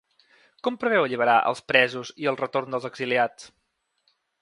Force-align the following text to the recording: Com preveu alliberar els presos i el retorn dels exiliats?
Com 0.67 0.79
preveu 0.83 1.05
alliberar 1.09 1.35
els 1.51 1.63
presos 1.73 2.13
i 2.25 2.29
el 2.35 2.41
retorn 2.43 2.77
dels 2.77 2.91
exiliats? 2.93 3.51